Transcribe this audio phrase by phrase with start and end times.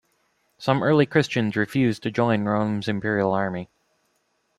[0.57, 3.69] Some early Christians refused to join Rome's Imperial army.